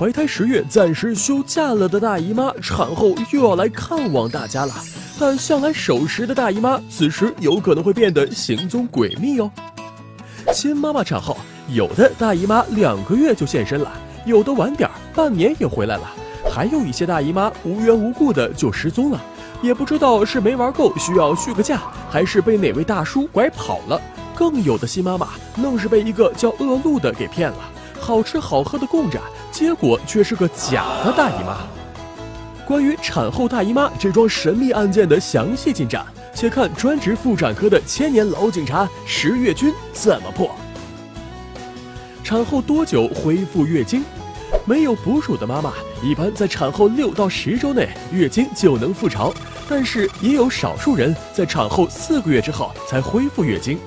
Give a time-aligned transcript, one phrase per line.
[0.00, 4.72] 怀胎十月暂时休假了的大姨妈，产后又要来看望大家了。
[5.18, 9.50] 但向来守时的大姨妈，此时有可能会变得行踪诡秘哦。
[10.54, 11.36] 新妈妈产后，
[11.68, 13.92] 有的大姨妈两个月就现身了，
[14.24, 16.10] 有的晚点半年也回来了，
[16.50, 19.22] 还有一些大姨妈无缘无故的就失踪了，
[19.60, 24.00] 也不知道是没玩够需要续个假，还是被哪位大叔拐跑了。
[24.34, 25.28] 更有的新妈妈
[25.62, 27.58] 愣是被一个叫恶露的给骗了，
[28.00, 29.20] 好吃好喝的供着，
[29.52, 31.58] 结果却是个假的大姨妈。
[32.66, 40.50] 关于产后大姨妈这桩神秘案件的详细进展，且看专职妇产科的千年老警察石月军怎么破。
[42.24, 44.04] 产后多久恢复月经？
[44.64, 49.32] 没有哺乳的妈妈，一般在产后六到十周内月经就能复潮，
[49.68, 53.78] 但是也有少数人在产后四个月之后才恢复月经。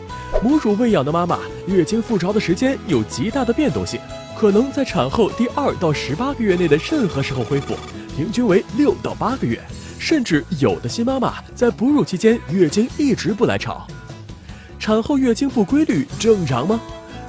[0.43, 3.97] 母乳喂养的妈妈，月经复潮的时间有极大的变动性，
[4.37, 7.73] 可能在产后第二到十八个月内的任何时候恢复，
[8.13, 9.57] 平均为六到八个月，
[9.97, 13.87] 甚至有的新妈妈在哺乳期间月经一直不来潮。
[14.77, 16.77] 产后月经不规律正常吗？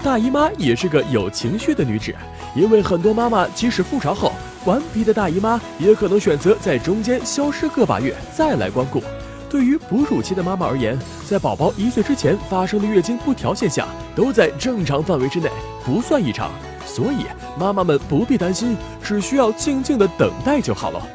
[0.03, 2.13] 大姨妈也是个有情绪的女子，
[2.57, 4.33] 因为很多妈妈即使复潮后，
[4.65, 9.01] 顽皮的大姨妈也可能选择在中间消失个把月再来光顾。
[9.49, 15.49] 对于哺乳期的妈妈而言，在宝宝一岁之前发生的月经不调现象都在正常范围之内，
[15.85, 16.51] 不算异常，
[16.85, 17.27] 所以
[17.59, 21.07] 妈妈们不必担心，只需要静静的等待就好了。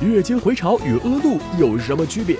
[0.00, 2.36] 月经回潮与恶露有什么区别？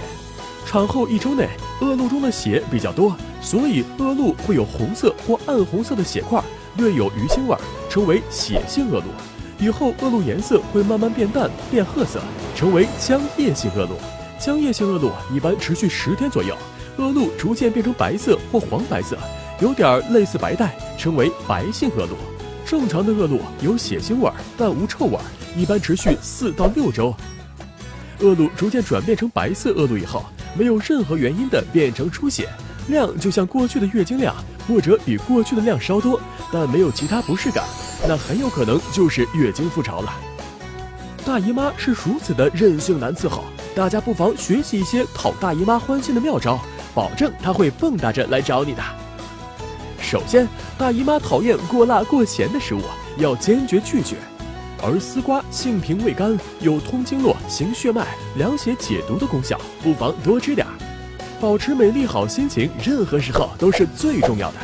[0.64, 1.48] 产后一周内，
[1.80, 6.42] 恶露中的血比较多，所以恶露会有红色或暗红色的血块，
[6.76, 7.56] 略有鱼腥味，
[7.90, 9.04] 称为血性恶露。
[9.58, 12.20] 以后恶露颜色会慢慢变淡，变褐色，
[12.56, 13.96] 成为浆液性恶露。
[14.42, 16.58] 浆液性恶露一般持续十天左右，
[16.96, 19.16] 恶露逐渐变成白色或黄白色，
[19.60, 22.16] 有点类似白带，称为白性恶露。
[22.66, 25.16] 正常的恶露有血腥味，但无臭味，
[25.56, 27.14] 一般持续四到六周。
[28.18, 30.24] 恶露逐渐转变成白色恶露以后，
[30.58, 32.48] 没有任何原因的变成出血，
[32.88, 34.34] 量就像过去的月经量，
[34.66, 36.20] 或者比过去的量稍多，
[36.52, 37.64] 但没有其他不适感，
[38.08, 40.12] 那很有可能就是月经复潮了。
[41.24, 43.44] 大姨妈是如此的任性难伺候。
[43.74, 46.60] 大家不妨学习一些讨大姨妈欢心的妙招，
[46.94, 48.82] 保证她会蹦跶着来找你的。
[49.98, 50.46] 首先，
[50.76, 52.82] 大姨妈讨厌过辣过咸的食物，
[53.16, 54.16] 要坚决拒绝。
[54.84, 60.72] 而丝瓜性平味甘，有通经络、行血脉、凉血解毒的功效，不妨多吃点儿。
[61.40, 64.56] 保持美丽好心情，任何时候都是最重要的。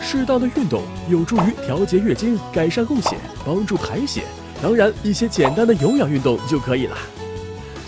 [0.00, 3.16] 适当的运动有助于调节月经，改善供血，
[3.46, 4.24] 帮助排血。
[4.60, 6.96] 当然，一些简单的有氧运动就可以了。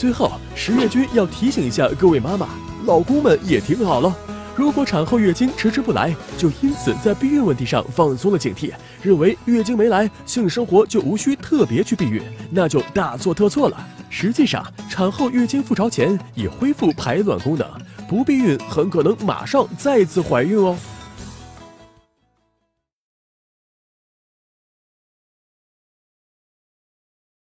[0.00, 2.48] 最后，十月君要提醒一下各位妈妈、
[2.86, 4.16] 老公们也听好了，
[4.56, 8.72] 如果产后月经迟迟不来，就因此在避孕问题上放松了警惕，
[9.02, 13.76] 认为月经没来，性生活就无需特别去避孕，那就大错特错了。
[14.08, 17.68] 实际上，产后月经复潮前已恢复排卵功能，
[18.08, 20.74] 不避孕很可能马上再次怀孕哦。